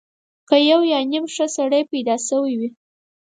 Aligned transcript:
که 0.47 0.55
یو 0.71 0.81
یا 0.91 0.99
نیم 1.11 1.25
ښه 1.33 1.45
سړی 1.55 1.81
پیدا 1.91 2.15
شوی 2.27 2.53
وي. 2.59 2.69